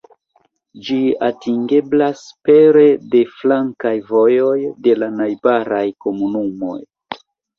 Ĝi 0.85 0.95
atingeblas 1.25 2.23
pere 2.47 2.85
de 3.15 3.21
flankaj 3.41 3.93
vojoj 4.09 4.57
de 4.87 4.97
la 5.03 5.11
najbaraj 5.21 5.85
komunumoj. 6.07 6.79